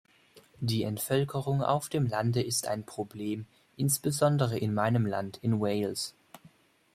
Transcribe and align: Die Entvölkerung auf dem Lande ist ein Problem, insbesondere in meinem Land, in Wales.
Die 0.61 0.81
Entvölkerung 0.81 1.61
auf 1.61 1.87
dem 1.87 2.07
Lande 2.07 2.41
ist 2.41 2.65
ein 2.65 2.87
Problem, 2.87 3.45
insbesondere 3.77 4.57
in 4.57 4.73
meinem 4.73 5.05
Land, 5.05 5.37
in 5.43 5.61
Wales. 5.61 6.15